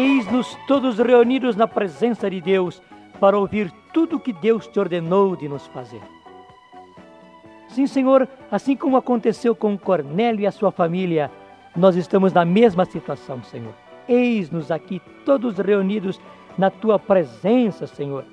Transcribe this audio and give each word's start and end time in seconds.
Eis-nos 0.00 0.56
todos 0.66 0.96
reunidos 0.96 1.56
na 1.56 1.68
presença 1.68 2.30
de 2.30 2.40
Deus 2.40 2.80
para 3.20 3.38
ouvir 3.38 3.70
tudo 3.92 4.16
o 4.16 4.20
que 4.20 4.32
Deus 4.32 4.66
te 4.66 4.80
ordenou 4.80 5.36
de 5.36 5.46
nos 5.46 5.66
fazer. 5.66 6.00
Sim, 7.68 7.86
Senhor, 7.86 8.26
assim 8.50 8.74
como 8.74 8.96
aconteceu 8.96 9.54
com 9.54 9.76
Cornélio 9.76 10.40
e 10.40 10.46
a 10.46 10.50
sua 10.50 10.72
família, 10.72 11.30
nós 11.76 11.96
estamos 11.96 12.32
na 12.32 12.46
mesma 12.46 12.86
situação, 12.86 13.42
Senhor. 13.44 13.74
Eis-nos 14.08 14.70
aqui 14.70 15.02
todos 15.26 15.58
reunidos 15.58 16.18
na 16.56 16.70
tua 16.70 16.98
presença, 16.98 17.86
Senhor, 17.86 18.24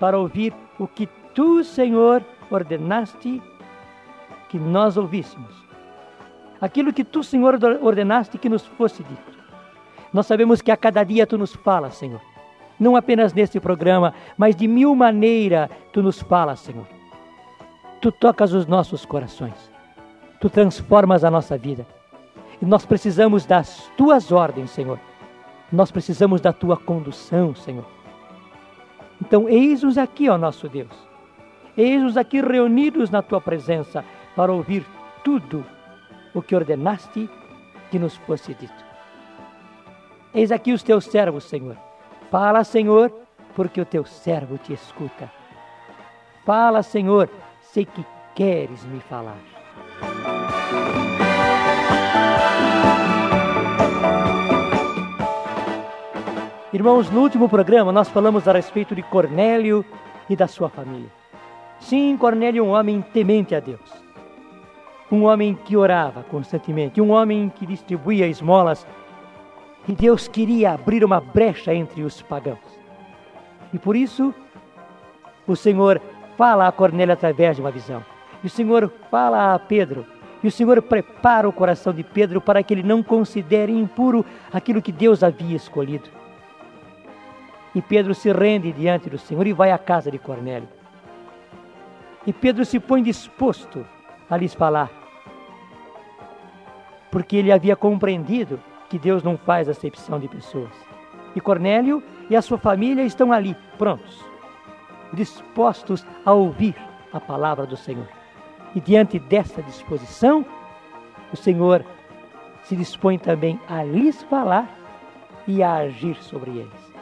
para 0.00 0.18
ouvir 0.18 0.52
o 0.80 0.88
que 0.88 1.08
tu, 1.32 1.62
Senhor, 1.62 2.24
ordenaste 2.50 3.40
que 4.48 4.58
nós 4.58 4.96
ouvíssemos. 4.96 5.54
Aquilo 6.60 6.92
que 6.92 7.04
tu, 7.04 7.22
Senhor, 7.22 7.56
ordenaste 7.80 8.36
que 8.36 8.48
nos 8.48 8.66
fosse 8.66 9.04
dito. 9.04 9.33
Nós 10.14 10.26
sabemos 10.26 10.62
que 10.62 10.70
a 10.70 10.76
cada 10.76 11.02
dia 11.02 11.26
tu 11.26 11.36
nos 11.36 11.52
falas, 11.52 11.96
Senhor. 11.96 12.20
Não 12.78 12.94
apenas 12.94 13.34
neste 13.34 13.58
programa, 13.58 14.14
mas 14.38 14.54
de 14.54 14.68
mil 14.68 14.94
maneiras 14.94 15.68
tu 15.92 16.00
nos 16.00 16.20
falas, 16.22 16.60
Senhor. 16.60 16.86
Tu 18.00 18.12
tocas 18.12 18.52
os 18.52 18.64
nossos 18.64 19.04
corações. 19.04 19.72
Tu 20.40 20.48
transformas 20.48 21.24
a 21.24 21.30
nossa 21.32 21.58
vida. 21.58 21.84
E 22.62 22.64
nós 22.64 22.86
precisamos 22.86 23.44
das 23.44 23.90
tuas 23.96 24.30
ordens, 24.30 24.70
Senhor. 24.70 25.00
Nós 25.72 25.90
precisamos 25.90 26.40
da 26.40 26.52
tua 26.52 26.76
condução, 26.76 27.52
Senhor. 27.52 27.84
Então, 29.20 29.48
eis-nos 29.48 29.98
aqui, 29.98 30.28
ó 30.28 30.38
nosso 30.38 30.68
Deus. 30.68 30.94
Eis-nos 31.76 32.16
aqui 32.16 32.40
reunidos 32.40 33.10
na 33.10 33.20
tua 33.20 33.40
presença 33.40 34.04
para 34.36 34.52
ouvir 34.52 34.86
tudo 35.24 35.66
o 36.32 36.40
que 36.40 36.54
ordenaste 36.54 37.28
que 37.90 37.98
nos 37.98 38.14
fosse 38.14 38.54
dito. 38.54 38.83
Eis 40.34 40.50
aqui 40.50 40.72
os 40.72 40.82
teus 40.82 41.04
servos, 41.04 41.44
Senhor. 41.44 41.76
Fala, 42.28 42.64
Senhor, 42.64 43.12
porque 43.54 43.80
o 43.80 43.84
teu 43.84 44.04
servo 44.04 44.58
te 44.58 44.72
escuta. 44.72 45.30
Fala, 46.44 46.82
Senhor, 46.82 47.30
sei 47.60 47.84
que 47.84 48.04
queres 48.34 48.84
me 48.84 48.98
falar. 48.98 49.38
Irmãos, 56.72 57.08
no 57.08 57.20
último 57.20 57.48
programa 57.48 57.92
nós 57.92 58.08
falamos 58.08 58.48
a 58.48 58.52
respeito 58.52 58.96
de 58.96 59.02
Cornélio 59.04 59.84
e 60.28 60.34
da 60.34 60.48
sua 60.48 60.68
família. 60.68 61.08
Sim, 61.78 62.16
Cornélio 62.16 62.64
é 62.64 62.66
um 62.66 62.72
homem 62.72 63.00
temente 63.00 63.54
a 63.54 63.60
Deus. 63.60 64.02
Um 65.12 65.26
homem 65.26 65.54
que 65.54 65.76
orava 65.76 66.24
constantemente, 66.24 67.00
um 67.00 67.12
homem 67.12 67.48
que 67.54 67.64
distribuía 67.64 68.26
esmolas. 68.26 68.84
E 69.86 69.92
Deus 69.92 70.26
queria 70.28 70.72
abrir 70.72 71.04
uma 71.04 71.20
brecha 71.20 71.74
entre 71.74 72.02
os 72.02 72.22
pagãos. 72.22 72.58
E 73.72 73.78
por 73.78 73.94
isso, 73.94 74.34
o 75.46 75.54
Senhor 75.54 76.00
fala 76.36 76.66
a 76.66 76.72
Cornélio 76.72 77.12
através 77.12 77.56
de 77.56 77.62
uma 77.62 77.70
visão. 77.70 78.04
E 78.42 78.46
o 78.46 78.50
Senhor 78.50 78.90
fala 79.10 79.54
a 79.54 79.58
Pedro. 79.58 80.06
E 80.42 80.48
o 80.48 80.50
Senhor 80.50 80.80
prepara 80.82 81.48
o 81.48 81.52
coração 81.52 81.92
de 81.92 82.02
Pedro 82.02 82.40
para 82.40 82.62
que 82.62 82.72
ele 82.72 82.82
não 82.82 83.02
considere 83.02 83.72
impuro 83.72 84.24
aquilo 84.52 84.82
que 84.82 84.92
Deus 84.92 85.22
havia 85.22 85.56
escolhido. 85.56 86.08
E 87.74 87.82
Pedro 87.82 88.14
se 88.14 88.32
rende 88.32 88.72
diante 88.72 89.10
do 89.10 89.18
Senhor 89.18 89.46
e 89.46 89.52
vai 89.52 89.70
à 89.70 89.78
casa 89.78 90.10
de 90.10 90.18
Cornélio. 90.18 90.68
E 92.26 92.32
Pedro 92.32 92.64
se 92.64 92.78
põe 92.78 93.02
disposto 93.02 93.84
a 94.30 94.36
lhes 94.36 94.54
falar, 94.54 94.90
porque 97.10 97.36
ele 97.36 97.52
havia 97.52 97.76
compreendido 97.76 98.58
que 98.94 98.98
Deus 99.00 99.24
não 99.24 99.36
faz 99.36 99.68
acepção 99.68 100.20
de 100.20 100.28
pessoas. 100.28 100.70
E 101.34 101.40
Cornélio 101.40 102.00
e 102.30 102.36
a 102.36 102.40
sua 102.40 102.56
família 102.56 103.02
estão 103.02 103.32
ali, 103.32 103.56
prontos, 103.76 104.24
dispostos 105.12 106.06
a 106.24 106.32
ouvir 106.32 106.76
a 107.12 107.18
palavra 107.18 107.66
do 107.66 107.76
Senhor. 107.76 108.06
E 108.72 108.80
diante 108.80 109.18
dessa 109.18 109.60
disposição, 109.64 110.46
o 111.32 111.36
Senhor 111.36 111.84
se 112.62 112.76
dispõe 112.76 113.18
também 113.18 113.58
a 113.68 113.82
lhes 113.82 114.22
falar 114.22 114.72
e 115.44 115.60
a 115.60 115.74
agir 115.74 116.14
sobre 116.22 116.52
eles. 116.52 116.94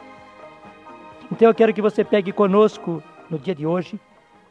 Então 1.31 1.47
eu 1.47 1.53
quero 1.53 1.75
que 1.75 1.81
você 1.81 2.03
pegue 2.03 2.31
conosco 2.31 3.03
no 3.29 3.37
dia 3.37 3.53
de 3.53 3.67
hoje 3.67 4.01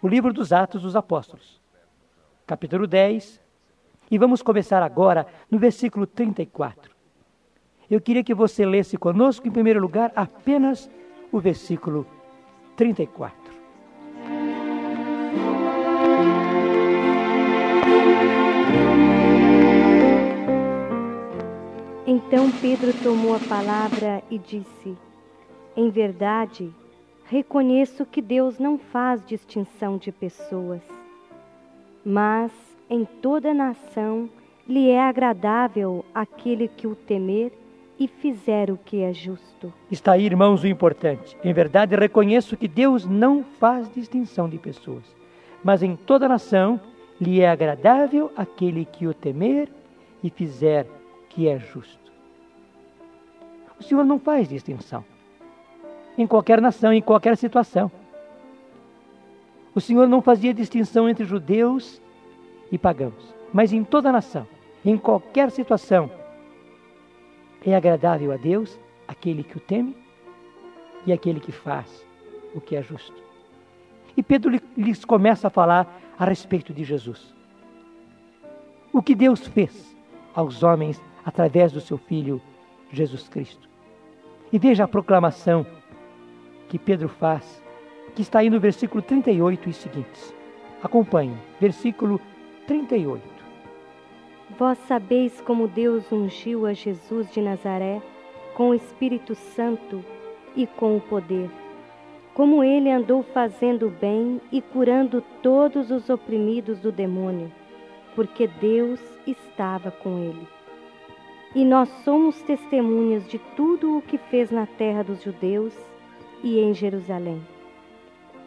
o 0.00 0.06
livro 0.06 0.32
dos 0.32 0.52
Atos 0.52 0.82
dos 0.82 0.94
Apóstolos, 0.94 1.60
capítulo 2.46 2.86
10, 2.86 3.40
e 4.12 4.16
vamos 4.16 4.42
começar 4.42 4.80
agora 4.80 5.26
no 5.50 5.58
versículo 5.58 6.06
34. 6.06 6.91
Eu 7.90 8.00
queria 8.00 8.24
que 8.24 8.34
você 8.34 8.64
lesse 8.64 8.96
conosco, 8.96 9.46
em 9.46 9.50
primeiro 9.50 9.80
lugar, 9.80 10.12
apenas 10.16 10.90
o 11.30 11.38
versículo 11.38 12.06
34. 12.76 13.52
Então 22.06 22.50
Pedro 22.60 22.92
tomou 23.02 23.34
a 23.34 23.40
palavra 23.40 24.22
e 24.30 24.38
disse: 24.38 24.96
em 25.74 25.88
verdade, 25.88 26.70
reconheço 27.24 28.04
que 28.04 28.20
Deus 28.20 28.58
não 28.58 28.78
faz 28.78 29.24
distinção 29.24 29.96
de 29.96 30.12
pessoas, 30.12 30.82
mas 32.04 32.52
em 32.90 33.06
toda 33.06 33.54
nação 33.54 34.28
lhe 34.68 34.90
é 34.90 35.00
agradável 35.00 36.04
aquele 36.14 36.68
que 36.68 36.86
o 36.86 36.94
temer 36.94 37.52
e 38.02 38.08
fizer 38.08 38.68
o 38.68 38.76
que 38.76 39.00
é 39.00 39.12
justo. 39.12 39.72
Está 39.88 40.12
aí, 40.12 40.26
irmãos, 40.26 40.64
o 40.64 40.66
importante. 40.66 41.36
Em 41.44 41.52
verdade, 41.52 41.94
reconheço 41.94 42.56
que 42.56 42.66
Deus 42.66 43.06
não 43.06 43.44
faz 43.44 43.88
distinção 43.88 44.48
de 44.48 44.58
pessoas, 44.58 45.04
mas 45.62 45.84
em 45.84 45.94
toda 45.94 46.28
nação 46.28 46.80
lhe 47.20 47.40
é 47.40 47.48
agradável 47.48 48.32
aquele 48.36 48.84
que 48.84 49.06
o 49.06 49.14
temer 49.14 49.68
e 50.20 50.30
fizer 50.30 50.84
o 50.84 51.28
que 51.28 51.46
é 51.46 51.60
justo. 51.60 52.10
O 53.78 53.84
Senhor 53.84 54.04
não 54.04 54.18
faz 54.18 54.48
distinção 54.48 55.04
em 56.18 56.26
qualquer 56.26 56.60
nação, 56.60 56.92
em 56.92 57.00
qualquer 57.00 57.36
situação. 57.36 57.88
O 59.72 59.80
Senhor 59.80 60.08
não 60.08 60.20
fazia 60.20 60.52
distinção 60.52 61.08
entre 61.08 61.24
judeus 61.24 62.02
e 62.70 62.76
pagãos, 62.76 63.32
mas 63.52 63.72
em 63.72 63.84
toda 63.84 64.10
nação, 64.10 64.46
em 64.84 64.98
qualquer 64.98 65.52
situação, 65.52 66.10
é 67.64 67.74
agradável 67.74 68.32
a 68.32 68.36
Deus 68.36 68.78
aquele 69.06 69.42
que 69.42 69.56
o 69.56 69.60
teme 69.60 69.96
e 71.06 71.12
aquele 71.12 71.40
que 71.40 71.52
faz 71.52 72.06
o 72.54 72.60
que 72.60 72.76
é 72.76 72.82
justo. 72.82 73.22
E 74.16 74.22
Pedro 74.22 74.60
lhes 74.76 75.04
começa 75.04 75.46
a 75.46 75.50
falar 75.50 76.00
a 76.18 76.24
respeito 76.24 76.72
de 76.72 76.84
Jesus. 76.84 77.34
O 78.92 79.02
que 79.02 79.14
Deus 79.14 79.46
fez 79.46 79.96
aos 80.34 80.62
homens 80.62 81.02
através 81.24 81.72
do 81.72 81.80
seu 81.80 81.96
Filho 81.96 82.40
Jesus 82.92 83.28
Cristo. 83.28 83.68
E 84.52 84.58
veja 84.58 84.84
a 84.84 84.88
proclamação 84.88 85.66
que 86.68 86.78
Pedro 86.78 87.08
faz, 87.08 87.62
que 88.14 88.22
está 88.22 88.40
aí 88.40 88.50
no 88.50 88.60
versículo 88.60 89.02
38 89.02 89.70
e 89.70 89.72
seguintes. 89.72 90.34
Acompanhe, 90.82 91.36
versículo 91.58 92.20
38. 92.66 93.41
Vós 94.58 94.76
sabeis 94.86 95.40
como 95.40 95.66
Deus 95.66 96.12
ungiu 96.12 96.66
a 96.66 96.74
Jesus 96.74 97.32
de 97.32 97.40
Nazaré 97.40 98.02
com 98.54 98.70
o 98.70 98.74
Espírito 98.74 99.34
Santo 99.34 100.04
e 100.54 100.66
com 100.66 100.96
o 100.96 101.00
poder, 101.00 101.50
como 102.34 102.62
ele 102.62 102.90
andou 102.90 103.22
fazendo 103.22 103.88
bem 103.88 104.40
e 104.50 104.60
curando 104.60 105.22
todos 105.42 105.90
os 105.90 106.10
oprimidos 106.10 106.80
do 106.80 106.92
demônio, 106.92 107.50
porque 108.14 108.46
Deus 108.46 109.00
estava 109.26 109.90
com 109.90 110.18
ele. 110.18 110.46
E 111.54 111.64
nós 111.64 111.88
somos 112.04 112.40
testemunhas 112.42 113.26
de 113.28 113.38
tudo 113.56 113.96
o 113.96 114.02
que 114.02 114.18
fez 114.18 114.50
na 114.50 114.66
terra 114.66 115.02
dos 115.02 115.22
judeus 115.22 115.74
e 116.42 116.58
em 116.58 116.74
Jerusalém. 116.74 117.40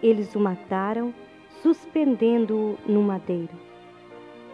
Eles 0.04 0.36
o 0.36 0.40
mataram, 0.40 1.14
suspendendo-o 1.64 2.78
no 2.86 3.02
madeiro. 3.02 3.75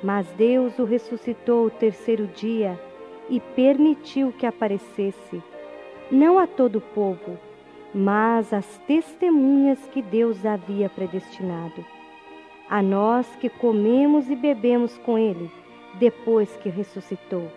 Mas 0.03 0.27
Deus 0.37 0.77
o 0.79 0.83
ressuscitou 0.83 1.65
o 1.67 1.69
terceiro 1.69 2.27
dia 2.27 2.79
e 3.29 3.39
permitiu 3.39 4.31
que 4.31 4.45
aparecesse, 4.45 5.41
não 6.11 6.39
a 6.39 6.47
todo 6.47 6.77
o 6.77 6.81
povo, 6.81 7.37
mas 7.93 8.51
às 8.51 8.77
testemunhas 8.87 9.79
que 9.87 10.01
Deus 10.01 10.45
havia 10.45 10.89
predestinado. 10.89 11.85
A 12.69 12.81
nós 12.81 13.27
que 13.35 13.49
comemos 13.49 14.29
e 14.29 14.35
bebemos 14.35 14.97
com 14.99 15.17
Ele, 15.17 15.51
depois 15.99 16.55
que 16.57 16.69
ressuscitou. 16.69 17.47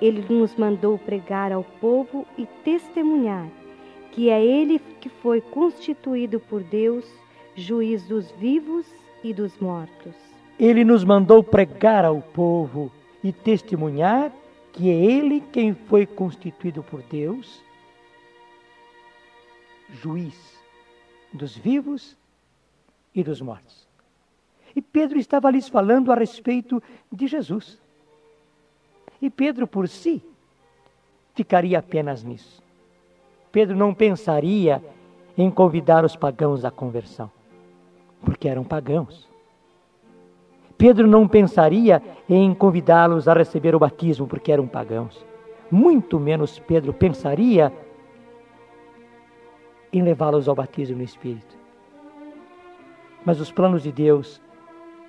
Ele 0.00 0.24
nos 0.28 0.54
mandou 0.56 0.98
pregar 0.98 1.52
ao 1.52 1.64
povo 1.80 2.26
e 2.36 2.44
testemunhar 2.64 3.46
que 4.16 4.30
é 4.30 4.42
ele 4.42 4.78
que 4.98 5.10
foi 5.10 5.42
constituído 5.42 6.40
por 6.40 6.62
Deus, 6.62 7.04
juiz 7.54 8.02
dos 8.08 8.30
vivos 8.30 8.86
e 9.22 9.34
dos 9.34 9.58
mortos. 9.58 10.25
Ele 10.58 10.84
nos 10.84 11.04
mandou 11.04 11.42
pregar 11.42 12.04
ao 12.04 12.20
povo 12.20 12.90
e 13.22 13.32
testemunhar 13.32 14.32
que 14.72 14.90
é 14.90 14.94
ele 14.94 15.40
quem 15.52 15.74
foi 15.74 16.04
constituído 16.04 16.82
por 16.82 17.02
Deus, 17.02 17.62
juiz 19.90 20.56
dos 21.32 21.56
vivos 21.56 22.16
e 23.14 23.24
dos 23.24 23.40
mortos. 23.40 23.86
E 24.74 24.82
Pedro 24.82 25.18
estava 25.18 25.50
lhes 25.50 25.68
falando 25.68 26.12
a 26.12 26.14
respeito 26.14 26.82
de 27.10 27.26
Jesus. 27.26 27.80
E 29.20 29.30
Pedro, 29.30 29.66
por 29.66 29.88
si, 29.88 30.22
ficaria 31.34 31.78
apenas 31.78 32.22
nisso. 32.22 32.62
Pedro 33.50 33.74
não 33.74 33.94
pensaria 33.94 34.82
em 35.38 35.50
convidar 35.50 36.04
os 36.04 36.14
pagãos 36.14 36.66
à 36.66 36.70
conversão, 36.70 37.30
porque 38.22 38.46
eram 38.46 38.62
pagãos. 38.64 39.26
Pedro 40.78 41.06
não 41.06 41.26
pensaria 41.26 42.02
em 42.28 42.52
convidá-los 42.54 43.28
a 43.28 43.34
receber 43.34 43.74
o 43.74 43.78
batismo, 43.78 44.26
porque 44.26 44.52
eram 44.52 44.66
pagãos. 44.66 45.24
Muito 45.70 46.20
menos 46.20 46.58
Pedro 46.58 46.92
pensaria 46.92 47.72
em 49.92 50.02
levá-los 50.02 50.48
ao 50.48 50.54
batismo 50.54 50.98
no 50.98 51.02
Espírito. 51.02 51.56
Mas 53.24 53.40
os 53.40 53.50
planos 53.50 53.82
de 53.82 53.90
Deus 53.90 54.40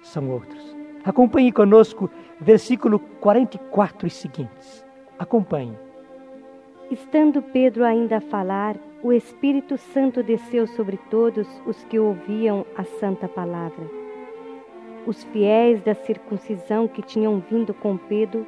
são 0.02 0.30
outros. 0.32 0.76
Acompanhe 1.04 1.52
conosco 1.52 2.10
versículo 2.40 3.00
44 3.00 4.08
e 4.08 4.10
seguintes. 4.10 4.86
Acompanhe. 5.20 5.78
Estando 6.90 7.42
Pedro 7.42 7.84
ainda 7.84 8.18
a 8.18 8.22
falar, 8.22 8.78
o 9.04 9.12
Espírito 9.12 9.78
Santo 9.78 10.24
desceu 10.24 10.66
sobre 10.66 10.98
todos 11.10 11.48
os 11.66 11.84
que 11.86 12.00
ouviam 12.00 12.66
a 12.78 12.84
santa 12.84 13.28
palavra. 13.28 14.07
Os 15.08 15.24
fiéis 15.24 15.82
da 15.82 15.94
circuncisão 15.94 16.86
que 16.86 17.02
tinham 17.02 17.42
vindo 17.50 17.74
com 17.74 17.96
Pedro 17.96 18.46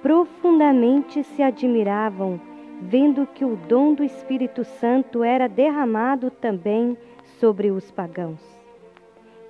profundamente 0.00 1.24
se 1.24 1.42
admiravam, 1.42 2.40
vendo 2.80 3.26
que 3.26 3.44
o 3.44 3.56
dom 3.68 3.92
do 3.92 4.04
Espírito 4.04 4.62
Santo 4.62 5.24
era 5.24 5.48
derramado 5.48 6.30
também 6.30 6.96
sobre 7.40 7.72
os 7.72 7.90
pagãos. 7.90 8.38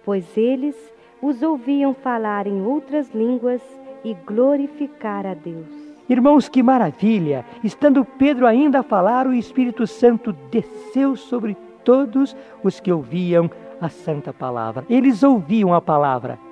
Pois 0.02 0.34
eles 0.34 0.74
os 1.20 1.42
ouviam 1.42 1.92
falar 1.92 2.46
em 2.46 2.64
outras 2.64 3.14
línguas 3.14 3.60
e 4.02 4.14
glorificar 4.14 5.26
a 5.26 5.34
Deus. 5.34 5.66
Irmãos, 6.08 6.48
que 6.48 6.62
maravilha! 6.62 7.44
Estando 7.62 8.02
Pedro 8.02 8.46
ainda 8.46 8.78
a 8.78 8.82
falar, 8.82 9.26
o 9.26 9.34
Espírito 9.34 9.86
Santo 9.86 10.32
desceu 10.50 11.16
sobre 11.16 11.54
todos 11.84 12.34
os 12.64 12.80
que 12.80 12.90
ouviam 12.90 13.50
a 13.78 13.90
santa 13.90 14.32
palavra. 14.32 14.86
Eles 14.88 15.22
ouviam 15.22 15.74
a 15.74 15.82
palavra 15.82 16.45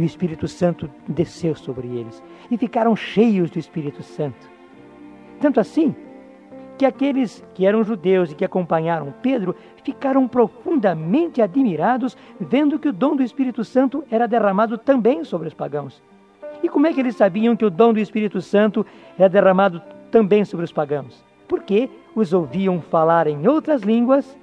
e 0.00 0.02
o 0.02 0.06
Espírito 0.06 0.48
Santo 0.48 0.90
desceu 1.06 1.54
sobre 1.54 1.86
eles 1.86 2.22
e 2.50 2.56
ficaram 2.56 2.96
cheios 2.96 3.50
do 3.50 3.58
Espírito 3.58 4.02
Santo. 4.02 4.48
Tanto 5.38 5.60
assim 5.60 5.94
que 6.78 6.86
aqueles 6.86 7.44
que 7.54 7.66
eram 7.66 7.84
judeus 7.84 8.32
e 8.32 8.34
que 8.34 8.44
acompanharam 8.44 9.12
Pedro 9.20 9.54
ficaram 9.84 10.26
profundamente 10.26 11.42
admirados, 11.42 12.16
vendo 12.40 12.78
que 12.78 12.88
o 12.88 12.92
dom 12.92 13.14
do 13.14 13.22
Espírito 13.22 13.62
Santo 13.62 14.02
era 14.10 14.26
derramado 14.26 14.78
também 14.78 15.22
sobre 15.22 15.48
os 15.48 15.54
pagãos. 15.54 16.02
E 16.62 16.68
como 16.68 16.86
é 16.86 16.92
que 16.94 17.00
eles 17.00 17.16
sabiam 17.16 17.54
que 17.54 17.66
o 17.66 17.70
dom 17.70 17.92
do 17.92 18.00
Espírito 18.00 18.40
Santo 18.40 18.86
era 19.18 19.28
derramado 19.28 19.82
também 20.10 20.46
sobre 20.46 20.64
os 20.64 20.72
pagãos? 20.72 21.22
Porque 21.46 21.90
os 22.14 22.32
ouviam 22.32 22.80
falar 22.80 23.26
em 23.26 23.46
outras 23.46 23.82
línguas 23.82 24.38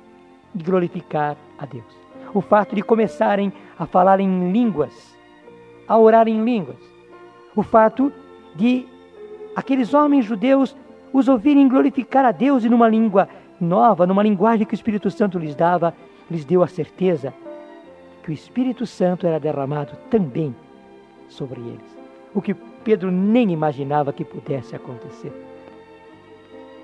e 0.54 0.62
glorificar 0.62 1.36
a 1.58 1.66
Deus. 1.66 1.98
O 2.32 2.42
fato 2.42 2.76
de 2.76 2.84
começarem 2.84 3.52
a 3.80 3.88
falar 3.88 4.20
em 4.20 4.52
línguas, 4.52 5.17
a 5.88 5.98
orar 5.98 6.28
em 6.28 6.44
línguas, 6.44 6.78
o 7.56 7.64
fato 7.64 8.12
de 8.56 8.86
aqueles 9.56 9.94
homens 9.94 10.26
judeus 10.26 10.76
os 11.14 11.28
ouvirem 11.28 11.68
glorificar 11.68 12.26
a 12.26 12.32
Deus 12.32 12.64
e 12.64 12.70
numa 12.70 12.88
língua 12.88 13.28
nova, 13.60 14.06
numa 14.06 14.22
linguagem 14.22 14.66
que 14.66 14.74
o 14.74 14.76
Espírito 14.76 15.10
Santo 15.10 15.40
lhes 15.40 15.56
dava, 15.56 15.94
lhes 16.30 16.46
deu 16.46 16.62
a 16.62 16.68
certeza 16.68 17.34
que 18.24 18.32
o 18.32 18.34
Espírito 18.34 18.86
Santo 18.86 19.26
era 19.26 19.40
derramado 19.40 19.94
também 20.10 20.54
sobre 21.30 21.62
eles. 21.62 21.98
O 22.36 22.42
que 22.42 22.54
Pedro 22.54 23.10
nem 23.10 23.52
imaginava 23.52 24.12
que 24.12 24.26
pudesse 24.26 24.76
acontecer. 24.76 25.32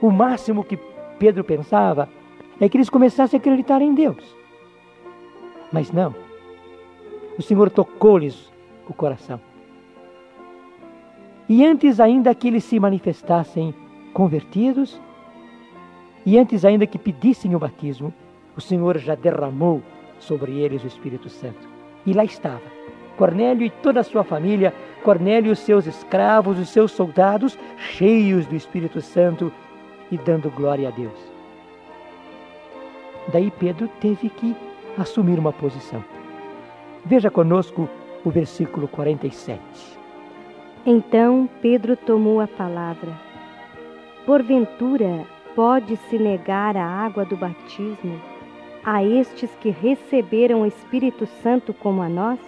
O 0.02 0.10
máximo 0.10 0.64
que 0.64 0.80
Pedro 1.20 1.44
pensava 1.44 2.10
é 2.60 2.68
que 2.68 2.78
eles 2.78 2.90
começassem 2.90 3.38
a 3.38 3.42
acreditar 3.42 3.82
em 3.82 3.94
Deus. 3.94 4.36
Mas 5.72 5.92
não. 5.92 6.16
O 7.38 7.42
Senhor 7.42 7.70
tocou-lhes 7.70 8.52
o 8.88 8.94
coração. 8.94 9.40
E 11.48 11.66
antes 11.66 12.00
ainda 12.00 12.34
que 12.34 12.48
eles 12.48 12.64
se 12.64 12.80
manifestassem 12.80 13.74
convertidos, 14.14 15.00
e 16.26 16.38
antes 16.38 16.64
ainda 16.64 16.88
que 16.88 16.98
pedissem 16.98 17.54
o 17.54 17.60
batismo, 17.60 18.14
o 18.56 18.62
Senhor 18.62 18.98
já 18.98 19.16
derramou 19.16 19.82
sobre 20.20 20.54
eles 20.54 20.84
o 20.84 20.88
Espírito 20.88 21.30
Santo. 21.30 21.68
E 22.06 22.14
lá 22.14 22.24
estava, 22.24 22.62
Cornélio 23.18 23.66
e 23.66 23.70
toda 23.70 24.00
a 24.00 24.04
sua 24.04 24.24
família, 24.24 24.74
Cornélio 25.04 25.50
e 25.50 25.52
os 25.52 25.60
seus 25.60 25.86
escravos, 25.86 26.58
os 26.58 26.70
seus 26.70 26.92
soldados, 26.92 27.58
cheios 27.78 28.46
do 28.46 28.56
Espírito 28.56 29.02
Santo 29.02 29.52
e 30.12 30.18
dando 30.18 30.50
glória 30.50 30.88
a 30.88 30.92
Deus. 30.92 31.34
Daí 33.32 33.52
Pedro 33.52 33.90
teve 34.00 34.30
que 34.30 34.56
assumir 34.98 35.40
uma 35.40 35.52
posição. 35.52 36.04
Veja 37.06 37.30
conosco 37.30 37.90
o 38.24 38.30
versículo 38.30 38.88
47. 38.88 39.62
Então 40.86 41.50
Pedro 41.62 41.96
tomou 41.96 42.42
a 42.42 42.48
palavra 42.48 43.34
Porventura, 44.26 45.26
pode-se 45.54 46.18
negar 46.18 46.78
a 46.78 46.86
água 46.86 47.26
do 47.26 47.36
batismo 47.36 48.22
a 48.82 49.04
estes 49.04 49.50
que 49.60 49.70
receberam 49.70 50.62
o 50.62 50.66
Espírito 50.66 51.26
Santo 51.26 51.74
como 51.74 52.02
a 52.02 52.08
nós? 52.08 52.40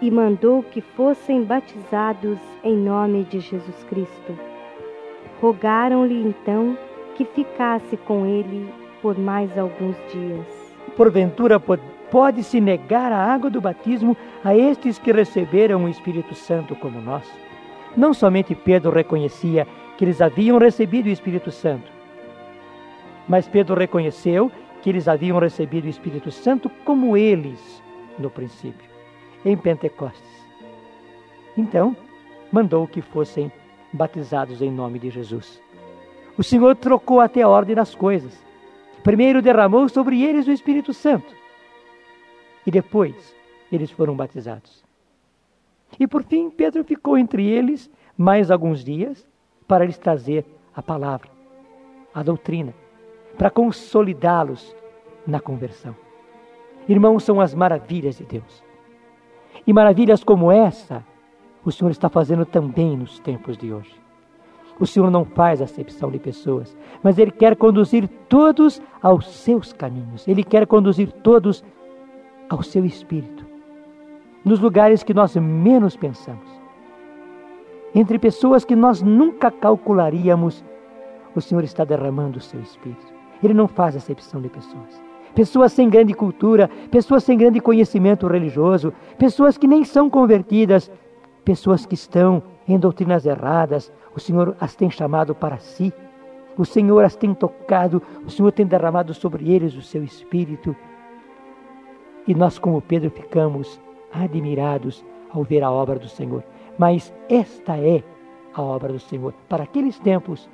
E 0.00 0.10
mandou 0.10 0.64
que 0.64 0.80
fossem 0.80 1.44
batizados 1.44 2.38
em 2.64 2.76
nome 2.76 3.22
de 3.22 3.38
Jesus 3.38 3.84
Cristo. 3.84 4.36
Rogaram-lhe 5.40 6.20
então 6.20 6.76
que 7.14 7.24
ficasse 7.24 7.96
com 7.96 8.26
ele 8.26 8.68
por 9.00 9.16
mais 9.16 9.56
alguns 9.56 9.96
dias. 10.12 10.46
Porventura, 10.96 11.60
pode-se 12.12 12.60
negar 12.60 13.10
a 13.10 13.16
água 13.16 13.48
do 13.48 13.58
batismo 13.58 14.14
a 14.44 14.54
estes 14.54 14.98
que 14.98 15.10
receberam 15.10 15.84
o 15.84 15.88
Espírito 15.88 16.34
Santo 16.34 16.76
como 16.76 17.00
nós? 17.00 17.26
Não 17.96 18.12
somente 18.12 18.54
Pedro 18.54 18.90
reconhecia 18.90 19.66
que 19.96 20.04
eles 20.04 20.20
haviam 20.20 20.58
recebido 20.58 21.06
o 21.06 21.10
Espírito 21.10 21.50
Santo. 21.50 21.90
Mas 23.26 23.48
Pedro 23.48 23.74
reconheceu 23.74 24.52
que 24.82 24.90
eles 24.90 25.08
haviam 25.08 25.38
recebido 25.38 25.86
o 25.86 25.88
Espírito 25.88 26.30
Santo 26.30 26.70
como 26.84 27.16
eles 27.16 27.82
no 28.18 28.28
princípio, 28.28 28.90
em 29.42 29.56
Pentecostes. 29.56 30.46
Então, 31.56 31.96
mandou 32.52 32.86
que 32.86 33.00
fossem 33.00 33.50
batizados 33.90 34.60
em 34.60 34.70
nome 34.70 34.98
de 34.98 35.08
Jesus. 35.08 35.62
O 36.36 36.42
Senhor 36.42 36.76
trocou 36.76 37.20
até 37.20 37.40
a 37.40 37.48
ordem 37.48 37.74
das 37.74 37.94
coisas. 37.94 38.44
Primeiro 39.02 39.40
derramou 39.40 39.88
sobre 39.88 40.22
eles 40.22 40.46
o 40.46 40.52
Espírito 40.52 40.92
Santo. 40.92 41.41
E 42.66 42.70
depois 42.70 43.34
eles 43.70 43.90
foram 43.90 44.14
batizados. 44.14 44.84
E 45.98 46.06
por 46.06 46.22
fim, 46.22 46.50
Pedro 46.50 46.84
ficou 46.84 47.18
entre 47.18 47.46
eles 47.46 47.90
mais 48.16 48.50
alguns 48.50 48.84
dias 48.84 49.26
para 49.66 49.84
lhes 49.84 49.98
trazer 49.98 50.44
a 50.74 50.82
palavra, 50.82 51.30
a 52.14 52.22
doutrina, 52.22 52.74
para 53.36 53.50
consolidá-los 53.50 54.74
na 55.26 55.40
conversão. 55.40 55.94
Irmãos, 56.88 57.24
são 57.24 57.40
as 57.40 57.54
maravilhas 57.54 58.18
de 58.18 58.24
Deus. 58.24 58.62
E 59.66 59.72
maravilhas 59.72 60.24
como 60.24 60.50
essa, 60.50 61.04
o 61.64 61.70
Senhor 61.70 61.90
está 61.90 62.08
fazendo 62.08 62.44
também 62.44 62.96
nos 62.96 63.18
tempos 63.20 63.56
de 63.56 63.72
hoje. 63.72 63.94
O 64.80 64.86
Senhor 64.86 65.10
não 65.10 65.24
faz 65.24 65.62
acepção 65.62 66.10
de 66.10 66.18
pessoas, 66.18 66.76
mas 67.02 67.18
Ele 67.18 67.30
quer 67.30 67.54
conduzir 67.54 68.08
todos 68.28 68.82
aos 69.00 69.26
seus 69.28 69.72
caminhos. 69.72 70.26
Ele 70.26 70.42
quer 70.42 70.66
conduzir 70.66 71.12
todos 71.12 71.62
ao 72.52 72.62
seu 72.62 72.84
espírito, 72.84 73.46
nos 74.44 74.60
lugares 74.60 75.02
que 75.02 75.14
nós 75.14 75.34
menos 75.36 75.96
pensamos 75.96 76.62
entre 77.94 78.18
pessoas 78.18 78.64
que 78.64 78.74
nós 78.74 79.02
nunca 79.02 79.50
calcularíamos, 79.50 80.64
o 81.34 81.40
Senhor 81.40 81.62
está 81.62 81.84
derramando 81.84 82.38
o 82.38 82.42
seu 82.42 82.60
espírito. 82.60 83.12
Ele 83.42 83.52
não 83.52 83.68
faz 83.68 83.96
acepção 83.96 84.40
de 84.40 84.48
pessoas. 84.48 85.02
Pessoas 85.34 85.72
sem 85.72 85.88
grande 85.88 86.14
cultura, 86.14 86.70
pessoas 86.90 87.24
sem 87.24 87.36
grande 87.36 87.60
conhecimento 87.60 88.26
religioso, 88.26 88.92
pessoas 89.18 89.58
que 89.58 89.66
nem 89.66 89.84
são 89.84 90.08
convertidas, 90.08 90.90
pessoas 91.44 91.84
que 91.84 91.94
estão 91.94 92.42
em 92.68 92.78
doutrinas 92.78 93.26
erradas, 93.26 93.92
o 94.14 94.20
Senhor 94.20 94.56
as 94.60 94.74
tem 94.74 94.90
chamado 94.90 95.34
para 95.34 95.58
si. 95.58 95.92
O 96.56 96.64
Senhor 96.64 97.02
as 97.04 97.16
tem 97.16 97.34
tocado, 97.34 98.02
o 98.26 98.30
Senhor 98.30 98.52
tem 98.52 98.66
derramado 98.66 99.14
sobre 99.14 99.50
eles 99.50 99.74
o 99.74 99.82
seu 99.82 100.04
espírito. 100.04 100.76
E 102.26 102.34
nós, 102.34 102.58
como 102.58 102.80
Pedro, 102.80 103.10
ficamos 103.10 103.80
admirados 104.12 105.04
ao 105.30 105.42
ver 105.42 105.62
a 105.62 105.70
obra 105.70 105.98
do 105.98 106.08
Senhor. 106.08 106.44
Mas 106.78 107.12
esta 107.28 107.76
é 107.76 108.02
a 108.54 108.62
obra 108.62 108.92
do 108.92 108.98
Senhor 108.98 109.32
para 109.48 109.64
aqueles 109.64 109.98
tempos 109.98 110.48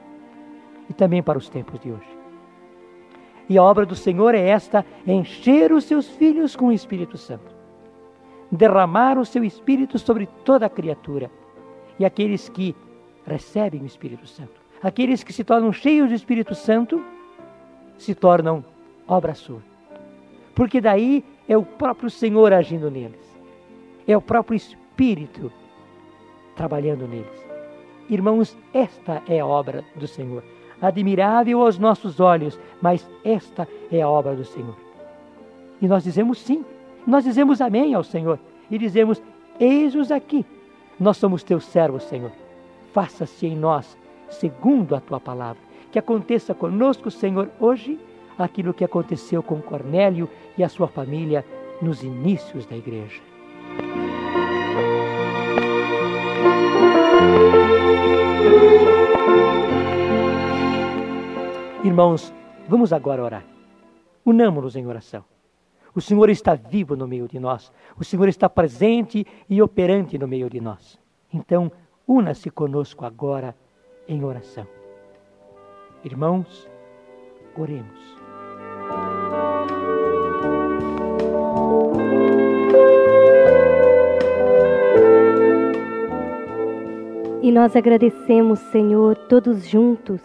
e 0.89 0.93
também 0.93 1.23
para 1.23 1.39
os 1.39 1.49
tempos 1.49 1.81
de 1.81 1.91
hoje. 1.91 2.19
E 3.49 3.57
a 3.57 3.63
obra 3.63 3.87
do 3.87 3.95
Senhor 3.95 4.35
é 4.35 4.49
esta: 4.49 4.85
encher 5.07 5.73
os 5.73 5.85
seus 5.85 6.09
filhos 6.09 6.55
com 6.55 6.67
o 6.67 6.73
Espírito 6.73 7.17
Santo, 7.17 7.55
derramar 8.51 9.19
o 9.19 9.25
seu 9.25 9.43
Espírito 9.45 9.99
sobre 9.99 10.27
toda 10.45 10.67
a 10.67 10.71
criatura. 10.71 11.31
E 11.99 12.05
aqueles 12.05 12.49
que 12.49 12.77
recebem 13.27 13.83
o 13.83 13.87
Espírito 13.87 14.27
Santo, 14.27 14.61
aqueles 14.83 15.25
que 15.25 15.33
se 15.33 15.45
tornam 15.45 15.73
cheios 15.73 16.09
do 16.09 16.15
Espírito 16.15 16.55
Santo, 16.55 17.03
se 17.97 18.15
tornam 18.15 18.65
obra 19.07 19.35
sua. 19.35 19.63
Porque 20.55 20.81
daí 20.81 21.25
é 21.49 21.57
o 21.57 21.64
próprio 21.64 22.11
Senhor 22.11 22.52
agindo 22.52 22.90
neles, 22.90 23.40
é 24.07 24.17
o 24.17 24.23
próprio 24.23 24.55
Espírito 24.55 25.50
trabalhando 26.55 27.09
neles. 27.09 27.49
Irmãos, 28.09 28.57
esta 28.73 29.23
é 29.26 29.40
a 29.40 29.47
obra 29.47 29.85
do 29.97 30.07
Senhor 30.07 30.43
admirável 30.81 31.61
aos 31.61 31.78
nossos 31.78 32.21
olhos, 32.21 32.59
mas 32.81 33.09
esta 33.25 33.69
é 33.90 34.00
a 34.00 34.09
obra 34.09 34.35
do 34.35 34.45
Senhor. 34.45 34.76
E 35.81 35.87
nós 35.87 36.05
dizemos 36.05 36.38
sim, 36.40 36.64
nós 37.07 37.25
dizemos 37.25 37.61
amém 37.61 37.95
ao 37.95 38.05
Senhor 38.05 38.38
e 38.71 38.78
dizemos: 38.78 39.23
Eis-nos 39.59 40.11
aqui, 40.11 40.45
nós 40.99 41.17
somos 41.17 41.43
teus 41.43 41.64
servos, 41.64 42.05
Senhor. 42.05 42.33
Faça-se 42.93 43.47
em 43.47 43.57
nós 43.57 43.97
segundo 44.28 44.95
a 44.95 45.00
tua 45.00 45.21
palavra. 45.21 45.62
Que 45.90 45.99
aconteça 45.99 46.55
conosco, 46.55 47.11
Senhor, 47.11 47.49
hoje 47.59 47.99
aquilo 48.38 48.75
que 48.75 48.85
aconteceu 48.85 49.42
com 49.42 49.61
Cornélio 49.61 50.28
e 50.57 50.64
a 50.64 50.68
sua 50.68 50.88
família 50.88 51.45
nos 51.83 52.02
inícios 52.02 52.66
da 52.66 52.76
igreja. 52.76 53.21
Irmãos, 61.85 62.33
vamos 62.68 62.92
agora 62.92 63.23
orar. 63.23 63.45
Unamos-nos 64.25 64.76
em 64.76 64.87
oração. 64.87 65.25
O 65.95 66.00
Senhor 66.00 66.28
está 66.28 66.54
vivo 66.54 66.95
no 66.95 67.09
meio 67.09 67.26
de 67.26 67.40
nós. 67.40 67.73
O 67.99 68.04
Senhor 68.04 68.28
está 68.28 68.49
presente 68.49 69.26
e 69.49 69.62
operante 69.62 70.18
no 70.18 70.28
meio 70.28 70.50
de 70.50 70.61
nós. 70.61 70.99
Então, 71.33 71.73
una-se 72.07 72.50
conosco 72.50 73.04
agora 73.04 73.57
em 74.07 74.23
oração. 74.25 74.66
Irmãos, 76.04 76.68
oremos. 77.57 78.18
E 87.40 87.52
nós 87.52 87.76
agradecemos, 87.76 88.59
Senhor, 88.59 89.16
todos 89.16 89.64
juntos 89.64 90.21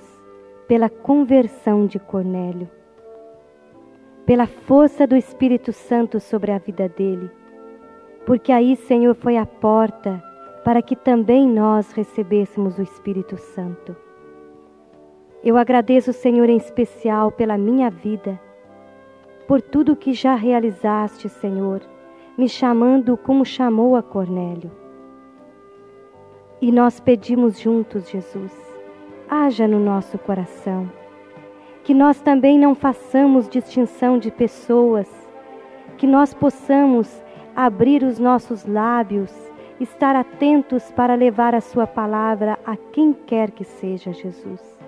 pela 0.68 0.90
conversão 0.90 1.86
de 1.86 2.00
Cornélio, 2.00 2.68
pela 4.26 4.48
força 4.48 5.06
do 5.06 5.16
Espírito 5.16 5.72
Santo 5.72 6.20
sobre 6.20 6.52
a 6.52 6.58
vida 6.58 6.90
dele, 6.90 7.30
porque 8.26 8.52
aí, 8.52 8.76
Senhor, 8.76 9.14
foi 9.14 9.38
a 9.38 9.46
porta 9.46 10.24
para 10.66 10.82
que 10.82 10.96
também 10.96 11.48
nós 11.48 11.92
recebêssemos 11.92 12.80
o 12.80 12.82
Espírito 12.82 13.38
Santo. 13.38 13.96
Eu 15.44 15.56
agradeço, 15.56 16.14
Senhor, 16.14 16.50
em 16.50 16.58
especial 16.58 17.32
pela 17.32 17.60
minha 17.60 17.92
vida, 17.92 18.40
por 19.48 19.62
tudo 19.62 19.96
que 19.96 20.14
já 20.14 20.34
realizaste, 20.34 21.30
Senhor, 21.30 21.82
me 22.36 22.50
chamando 22.50 23.16
como 23.16 23.46
chamou 23.46 23.96
a 23.96 24.02
Cornélio. 24.02 24.83
E 26.64 26.72
nós 26.72 26.98
pedimos 26.98 27.60
juntos, 27.60 28.10
Jesus, 28.10 28.54
haja 29.30 29.68
no 29.68 29.82
nosso 29.82 30.18
coração. 30.18 30.90
Que 31.84 31.94
nós 31.94 32.22
também 32.22 32.58
não 32.58 32.74
façamos 32.74 33.50
distinção 33.50 34.18
de 34.18 34.32
pessoas, 34.32 35.10
que 35.98 36.08
nós 36.08 36.34
possamos 36.34 37.22
abrir 37.54 38.02
os 38.02 38.18
nossos 38.18 38.66
lábios, 38.66 39.30
estar 39.78 40.16
atentos 40.16 40.90
para 40.94 41.16
levar 41.16 41.54
a 41.54 41.60
Sua 41.60 41.86
palavra 41.86 42.58
a 42.66 42.78
quem 42.78 43.12
quer 43.12 43.52
que 43.52 43.66
seja 43.66 44.14
Jesus. 44.14 44.80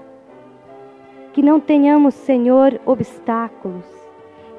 Que 1.33 1.41
não 1.41 1.59
tenhamos, 1.59 2.13
Senhor, 2.13 2.79
obstáculos, 2.85 3.85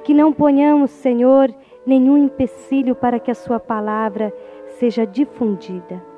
que 0.05 0.13
não 0.13 0.35
ponhamos, 0.35 0.91
Senhor, 0.91 1.51
nenhum 1.87 2.19
empecilho 2.19 2.95
para 2.95 3.19
que 3.19 3.31
a 3.31 3.35
Sua 3.35 3.59
palavra 3.59 4.31
seja 4.79 5.07
difundida 5.07 6.15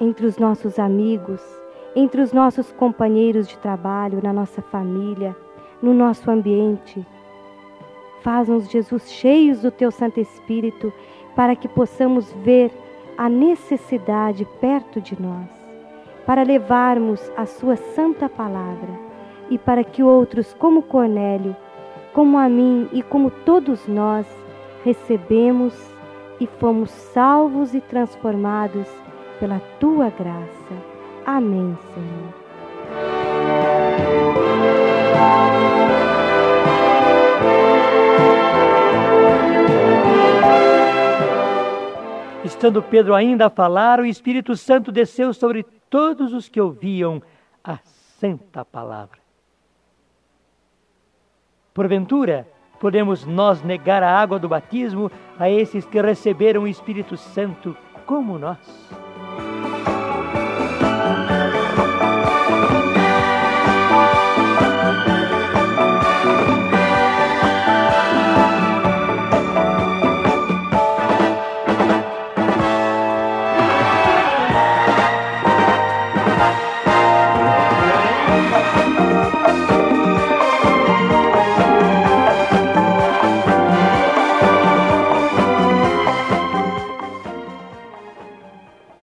entre 0.00 0.24
os 0.26 0.38
nossos 0.38 0.78
amigos, 0.78 1.42
entre 1.94 2.22
os 2.22 2.32
nossos 2.32 2.72
companheiros 2.72 3.46
de 3.46 3.58
trabalho, 3.58 4.20
na 4.22 4.32
nossa 4.32 4.62
família, 4.62 5.36
no 5.82 5.92
nosso 5.92 6.30
ambiente. 6.30 7.06
Faz-nos, 8.22 8.70
Jesus, 8.70 9.10
cheios 9.10 9.60
do 9.60 9.70
Teu 9.70 9.90
Santo 9.90 10.18
Espírito, 10.20 10.92
para 11.36 11.54
que 11.54 11.68
possamos 11.68 12.32
ver 12.44 12.72
a 13.16 13.28
necessidade 13.28 14.46
perto 14.60 15.00
de 15.00 15.20
nós, 15.20 15.48
para 16.24 16.42
levarmos 16.42 17.20
a 17.36 17.44
Sua 17.44 17.76
Santa 17.76 18.28
Palavra 18.28 18.98
e 19.50 19.58
para 19.58 19.84
que 19.84 20.02
outros, 20.02 20.54
como 20.54 20.82
Cornélio, 20.82 21.54
como 22.14 22.38
a 22.38 22.48
mim 22.48 22.88
e 22.92 23.02
como 23.02 23.30
todos 23.30 23.86
nós, 23.86 24.26
recebemos 24.84 25.74
e 26.40 26.46
fomos 26.46 26.90
salvos 26.90 27.74
e 27.74 27.80
transformados 27.80 28.88
pela 29.40 29.58
Tua 29.80 30.10
graça. 30.10 30.74
Amém, 31.24 31.76
Senhor. 31.94 32.40
Estando 42.44 42.82
Pedro 42.82 43.14
ainda 43.14 43.46
a 43.46 43.50
falar, 43.50 44.00
o 44.00 44.04
Espírito 44.04 44.54
Santo 44.54 44.92
desceu 44.92 45.32
sobre 45.32 45.64
todos 45.88 46.34
os 46.34 46.46
que 46.48 46.60
ouviam 46.60 47.22
a 47.64 47.78
santa 48.18 48.64
palavra. 48.64 49.18
Porventura, 51.72 52.46
podemos 52.78 53.24
nós 53.24 53.62
negar 53.62 54.02
a 54.02 54.14
água 54.14 54.38
do 54.38 54.48
batismo 54.48 55.10
a 55.38 55.48
esses 55.48 55.86
que 55.86 56.02
receberam 56.02 56.64
o 56.64 56.68
Espírito 56.68 57.16
Santo 57.16 57.74
como 58.04 58.38
nós? 58.38 59.09